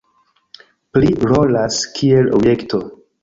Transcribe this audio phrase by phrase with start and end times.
[0.95, 2.81] Pli rolas kiel objekto.